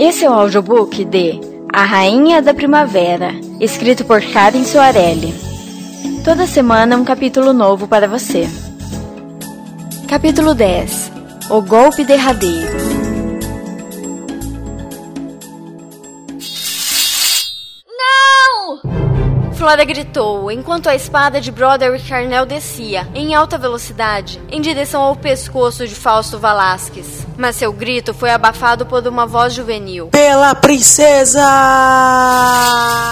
[0.00, 1.38] Esse é o audiobook de
[1.70, 5.34] A Rainha da Primavera, escrito por Karen Soarelli.
[6.24, 8.48] Toda semana um capítulo novo para você.
[10.08, 11.12] Capítulo 10
[11.50, 12.78] O Golpe Derradeiro
[19.52, 25.14] Flora gritou enquanto a espada de Broderick Carnell descia, em alta velocidade, em direção ao
[25.14, 27.19] pescoço de Fausto Valasquez.
[27.40, 30.08] Mas seu grito foi abafado por uma voz juvenil.
[30.08, 31.40] Pela princesa!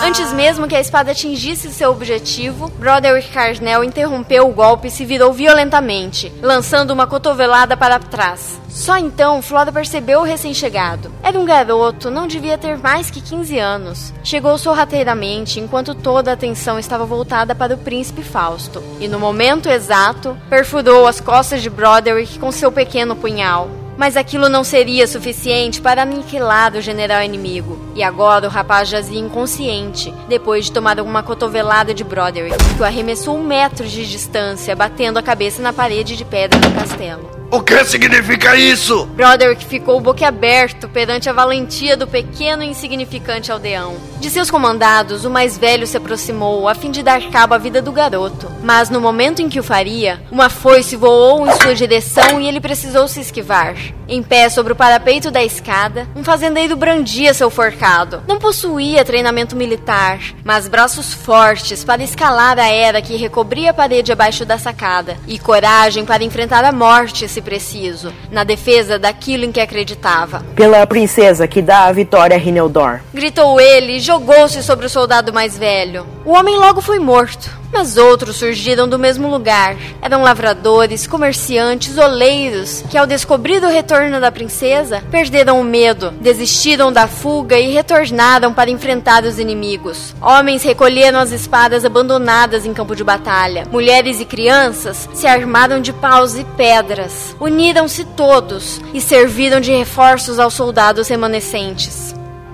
[0.05, 5.07] Antes mesmo que a espada atingisse seu objetivo, Broderick Carnell interrompeu o golpe e se
[5.07, 8.61] virou violentamente, lançando uma cotovelada para trás.
[8.69, 11.11] Só então Flora percebeu o recém-chegado.
[11.23, 14.13] Era um garoto, não devia ter mais que 15 anos.
[14.23, 19.71] Chegou sorrateiramente enquanto toda a atenção estava voltada para o príncipe Fausto, e no momento
[19.71, 23.78] exato, perfurou as costas de Broderick com seu pequeno punhal.
[23.99, 27.79] Mas aquilo não seria suficiente para aniquilar o general inimigo.
[27.97, 32.85] E agora o rapaz jazia inconsciente, depois de tomar uma cotovelada de Broderick, que o
[32.85, 37.38] arremessou um metro de distância, batendo a cabeça na parede de pedra do castelo.
[37.51, 39.07] O que significa isso?
[39.07, 43.97] Broderick ficou boquiaberto perante a valentia do pequeno e insignificante aldeão.
[44.21, 47.81] De seus comandados, o mais velho se aproximou a fim de dar cabo à vida
[47.81, 48.53] do garoto.
[48.63, 52.61] Mas no momento em que o faria, uma foice voou em sua direção e ele
[52.61, 53.77] precisou se esquivar.
[54.07, 58.23] Em pé sobre o parapeito da escada, um fazendeiro brandia seu forcado.
[58.27, 64.11] Não possuía treinamento militar, mas braços fortes para escalar a era que recobria a parede
[64.13, 69.53] abaixo da sacada e coragem para enfrentar a morte se preciso, na defesa daquilo em
[69.53, 70.45] que acreditava.
[70.57, 73.01] Pela princesa que dá a vitória a Rineldor.
[73.15, 76.18] Gritou ele e jogou-se sobre o soldado mais velho.
[76.29, 77.51] O homem logo foi morto.
[77.73, 79.77] Mas outros surgiram do mesmo lugar.
[80.03, 86.93] Eram lavradores, comerciantes, oleiros, que ao descobrir o retorno da princesa, perderam o medo, desistiram
[86.93, 90.15] da fuga e retornaram para enfrentar os inimigos.
[90.21, 93.67] Homens recolheram as espadas abandonadas em campo de batalha.
[93.71, 97.35] Mulheres e crianças se armaram de paus e pedras.
[97.41, 102.08] Uniram-se todos e serviram de reforços aos soldados remanescentes.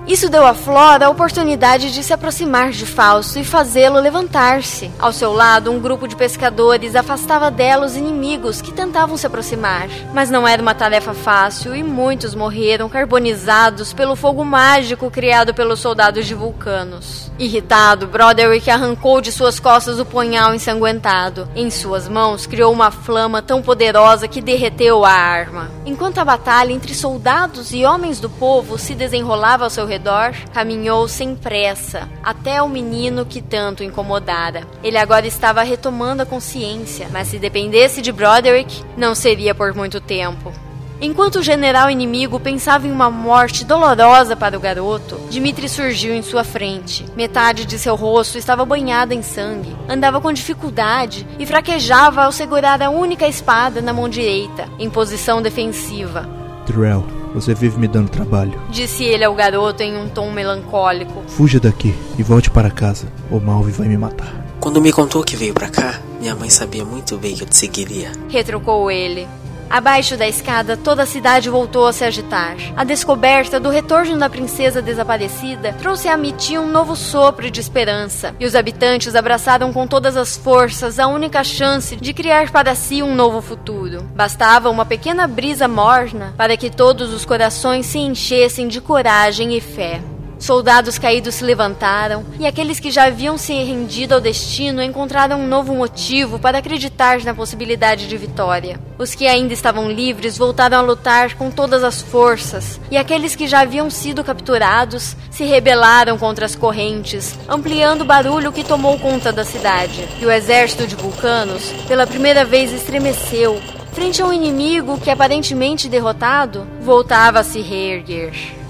[0.07, 4.91] Isso deu a Flora a oportunidade de se aproximar de Fausto e fazê-lo levantar-se.
[4.99, 9.89] Ao seu lado, um grupo de pescadores afastava dela os inimigos que tentavam se aproximar.
[10.13, 15.81] Mas não era uma tarefa fácil e muitos morreram carbonizados pelo fogo mágico criado pelos
[15.81, 17.33] soldados de Vulcanos.
[17.39, 21.49] Irritado, Broderick arrancou de suas costas o punhal ensanguentado.
[21.57, 25.71] Em suas mãos, criou uma flama tão poderosa que derreteu a arma.
[25.87, 31.07] Enquanto a batalha entre soldados e homens do povo se desenrolava ao seu redor, caminhou
[31.07, 34.67] sem pressa até o menino que tanto incomodara.
[34.83, 40.01] Ele agora estava retomando a consciência, mas se dependesse de Broderick, não seria por muito
[40.01, 40.53] tempo.
[41.01, 46.23] Enquanto o general inimigo pensava em uma morte dolorosa para o garoto, Dimitri surgiu em
[46.23, 47.05] sua frente.
[47.17, 49.77] Metade de seu rosto estava banhada em sangue.
[49.89, 55.43] Andava com dificuldade e fraquejava ao segurar a única espada na mão direita, em posição
[55.43, 56.29] defensiva.
[56.67, 58.59] Drell, você vive me dando trabalho.
[58.71, 61.25] Disse ele ao garoto em um tom melancólico.
[61.27, 63.09] Fuja daqui e volte para casa.
[63.31, 64.45] O Malve vai me matar.
[64.61, 67.57] Quando me contou que veio para cá, minha mãe sabia muito bem que eu te
[67.57, 68.13] seguiria.
[68.29, 69.27] Retrucou ele.
[69.69, 72.57] Abaixo da escada, toda a cidade voltou a se agitar.
[72.77, 78.35] A descoberta do retorno da princesa desaparecida trouxe a Amiti um novo sopro de esperança,
[78.39, 83.03] e os habitantes abraçaram com todas as forças a única chance de criar para si
[83.03, 84.03] um novo futuro.
[84.15, 89.61] Bastava uma pequena brisa morna para que todos os corações se enchessem de coragem e
[89.61, 90.01] fé.
[90.39, 95.47] Soldados caídos se levantaram e aqueles que já haviam se rendido ao destino encontraram um
[95.47, 98.79] novo motivo para acreditar na possibilidade de vitória.
[98.99, 103.47] Os que ainda estavam livres voltaram a lutar com todas as forças e aqueles que
[103.47, 109.33] já haviam sido capturados se rebelaram contra as correntes, ampliando o barulho que tomou conta
[109.33, 110.07] da cidade.
[110.21, 113.61] E o exército de vulcanos, pela primeira vez, estremeceu
[113.93, 118.64] frente a um inimigo que, aparentemente derrotado, voltava a se reerguer.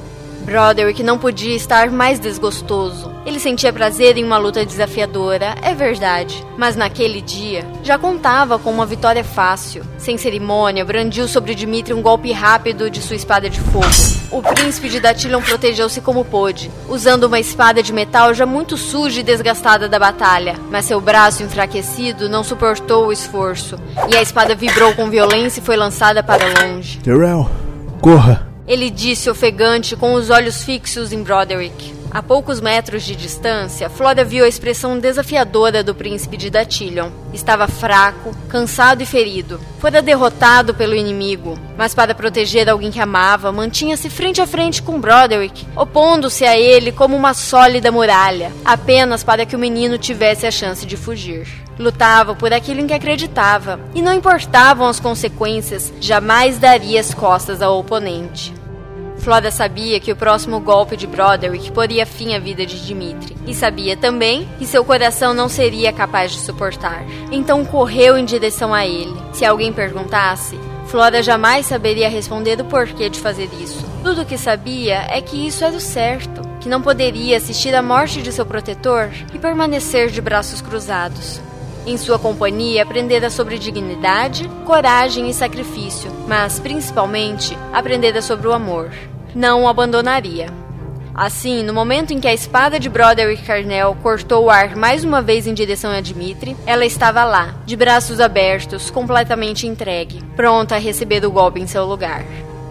[0.44, 3.10] Broderick não podia estar mais desgostoso.
[3.24, 8.70] Ele sentia prazer em uma luta desafiadora, é verdade, mas naquele dia já contava com
[8.70, 9.82] uma vitória fácil.
[9.96, 13.86] Sem cerimônia, brandiu sobre Dimitri um golpe rápido de sua espada de fogo.
[14.30, 19.20] O príncipe de Datilion protegeu-se como pôde, usando uma espada de metal já muito suja
[19.20, 24.54] e desgastada da batalha, mas seu braço enfraquecido não suportou o esforço, e a espada
[24.54, 26.98] vibrou com violência e foi lançada para longe.
[26.98, 27.48] Terrell,
[28.00, 28.53] corra!
[28.66, 32.03] Ele disse ofegante com os olhos fixos em Broderick.
[32.14, 37.10] A poucos metros de distância, Flora viu a expressão desafiadora do príncipe de Datilion.
[37.32, 39.60] Estava fraco, cansado e ferido.
[39.80, 45.00] Fora derrotado pelo inimigo, mas para proteger alguém que amava, mantinha-se frente a frente com
[45.00, 50.52] Broderick, opondo-se a ele como uma sólida muralha, apenas para que o menino tivesse a
[50.52, 51.48] chance de fugir.
[51.76, 57.60] Lutava por aquilo em que acreditava, e não importavam as consequências, jamais daria as costas
[57.60, 58.54] ao oponente.
[59.24, 63.54] Flora sabia que o próximo golpe de Broderick poria fim à vida de Dimitri, e
[63.54, 67.06] sabia também que seu coração não seria capaz de suportar.
[67.32, 69.16] Então correu em direção a ele.
[69.32, 73.82] Se alguém perguntasse, Flora jamais saberia responder o porquê de fazer isso.
[74.02, 77.80] Tudo o que sabia é que isso era o certo, que não poderia assistir à
[77.80, 81.40] morte de seu protetor e permanecer de braços cruzados.
[81.86, 88.90] Em sua companhia, aprendera sobre dignidade, coragem e sacrifício, mas principalmente aprendera sobre o amor
[89.34, 90.46] não o abandonaria.
[91.14, 95.22] Assim, no momento em que a espada de Broderick Carnell cortou o ar mais uma
[95.22, 100.78] vez em direção a Dimitri, ela estava lá, de braços abertos, completamente entregue, pronta a
[100.78, 102.24] receber o golpe em seu lugar.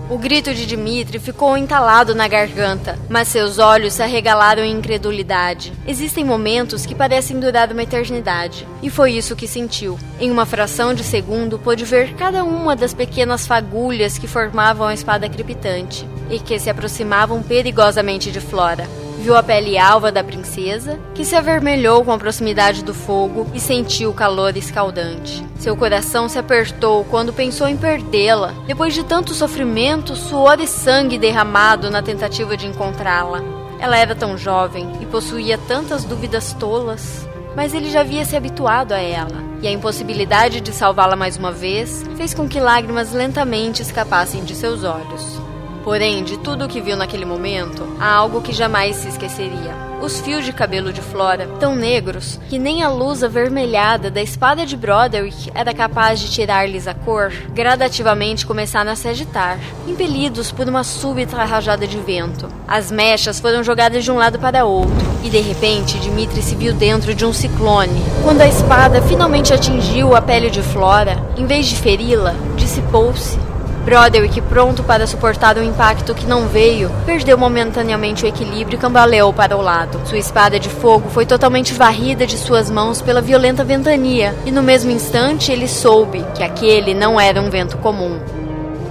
[0.10, 5.72] O grito de Dimitri ficou entalado na garganta, mas seus olhos se arregalaram em incredulidade.
[5.88, 9.98] Existem momentos que parecem durar uma eternidade, e foi isso que sentiu.
[10.20, 14.94] Em uma fração de segundo, pôde ver cada uma das pequenas fagulhas que formavam a
[14.94, 18.88] espada crepitante e que se aproximavam perigosamente de Flora
[19.24, 23.60] viu a pele alva da princesa, que se avermelhou com a proximidade do fogo e
[23.60, 25.44] sentiu o calor escaldante.
[25.58, 31.18] Seu coração se apertou quando pensou em perdê-la, depois de tanto sofrimento, suor e sangue
[31.18, 33.42] derramado na tentativa de encontrá-la.
[33.80, 37.26] Ela era tão jovem e possuía tantas dúvidas tolas.
[37.56, 41.52] Mas ele já havia se habituado a ela, e a impossibilidade de salvá-la mais uma
[41.52, 45.53] vez fez com que lágrimas lentamente escapassem de seus olhos.
[45.84, 49.94] Porém, de tudo o que viu naquele momento, há algo que jamais se esqueceria.
[50.02, 54.66] Os fios de cabelo de Flora, tão negros que nem a luz avermelhada da espada
[54.66, 59.58] de Broderick era capaz de tirar-lhes a cor, gradativamente começaram a se agitar,
[59.88, 62.50] impelidos por uma súbita rajada de vento.
[62.68, 64.94] As mechas foram jogadas de um lado para outro,
[65.24, 68.02] e de repente Dimitri se viu dentro de um ciclone.
[68.24, 73.38] Quando a espada finalmente atingiu a pele de Flora, em vez de feri-la, dissipou-se
[73.84, 79.34] Broderick, pronto para suportar o impacto que não veio, perdeu momentaneamente o equilíbrio e cambaleou
[79.34, 80.00] para o lado.
[80.06, 84.64] Sua espada de fogo foi totalmente varrida de suas mãos pela violenta ventania, e no
[84.64, 88.20] mesmo instante ele soube que aquele não era um vento comum.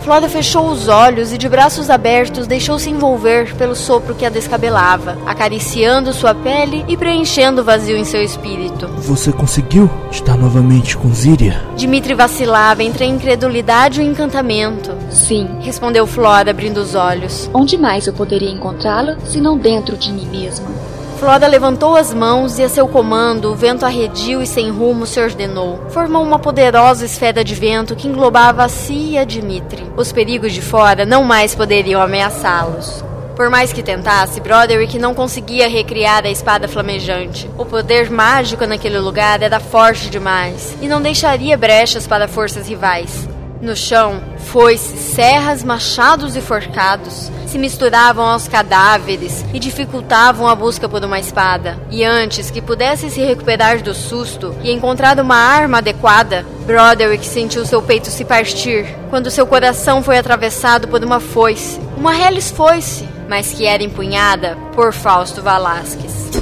[0.03, 5.17] Flora fechou os olhos e, de braços abertos, deixou-se envolver pelo sopro que a descabelava,
[5.25, 8.89] acariciando sua pele e preenchendo o vazio em seu espírito.
[8.99, 11.63] Você conseguiu estar novamente com Ziria?
[11.77, 14.93] Dimitri vacilava entre a incredulidade e o encantamento.
[15.09, 17.49] Sim, respondeu Flora, abrindo os olhos.
[17.55, 20.67] Onde mais eu poderia encontrá-la se não dentro de mim mesma?
[21.23, 25.21] Flora levantou as mãos e a seu comando o vento arredio e sem rumo se
[25.21, 25.81] ordenou.
[25.91, 29.87] Formou uma poderosa esfera de vento que englobava a si e a Dimitri.
[29.97, 33.05] Os perigos de fora não mais poderiam ameaçá-los.
[33.37, 37.49] Por mais que tentasse, Broderick não conseguia recriar a espada flamejante.
[37.57, 43.29] O poder mágico naquele lugar era forte demais e não deixaria brechas para forças rivais.
[43.63, 50.89] No chão, foices, serras, machados e forcados se misturavam aos cadáveres e dificultavam a busca
[50.89, 51.79] por uma espada.
[51.89, 57.65] E antes que pudesse se recuperar do susto e encontrar uma arma adequada, Broderick sentiu
[57.65, 63.09] seu peito se partir quando seu coração foi atravessado por uma foice, uma reles foice,
[63.29, 66.33] mas que era empunhada por Fausto Valasquez.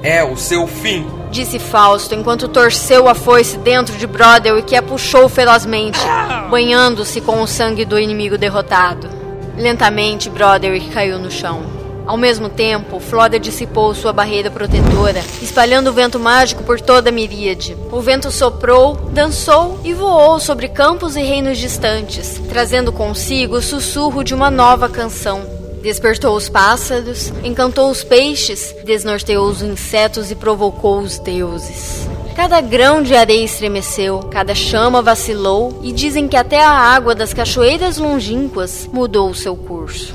[0.00, 4.76] É o seu fim, disse Fausto enquanto torceu a foice dentro de Brodel e que
[4.76, 5.98] a puxou ferozmente,
[6.50, 9.08] banhando-se com o sangue do inimigo derrotado.
[9.56, 11.62] Lentamente, Broderick caiu no chão.
[12.06, 17.12] Ao mesmo tempo, Flora dissipou sua barreira protetora, espalhando o vento mágico por toda a
[17.12, 17.76] miríade.
[17.90, 24.22] O vento soprou, dançou e voou sobre campos e reinos distantes, trazendo consigo o sussurro
[24.22, 25.61] de uma nova canção.
[25.82, 32.06] Despertou os pássaros, encantou os peixes, desnorteou os insetos e provocou os deuses.
[32.36, 37.34] Cada grão de areia estremeceu, cada chama vacilou, e dizem que até a água das
[37.34, 40.14] cachoeiras longínquas mudou o seu curso.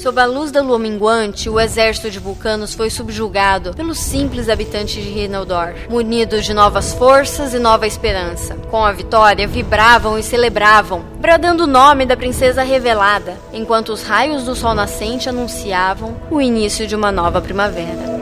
[0.00, 5.02] Sob a luz da lua minguante, o exército de vulcanos foi subjugado pelos simples habitantes
[5.02, 8.54] de Rinoldor, munidos de novas forças e nova esperança.
[8.70, 14.44] Com a vitória, vibravam e celebravam, bradando o nome da princesa revelada, enquanto os raios
[14.44, 18.15] do sol nascente anunciavam o início de uma nova primavera.